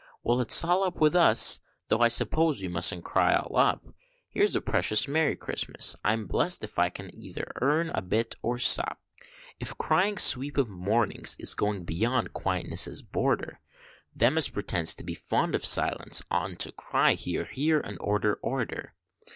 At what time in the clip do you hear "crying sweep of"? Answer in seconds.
9.77-10.69